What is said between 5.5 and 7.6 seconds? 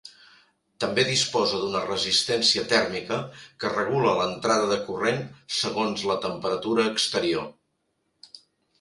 segons la temperatura exterior.